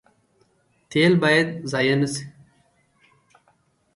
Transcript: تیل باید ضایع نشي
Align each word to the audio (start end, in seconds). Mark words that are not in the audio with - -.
تیل 0.89 1.13
باید 1.23 1.47
ضایع 1.71 1.95
نشي 2.01 2.23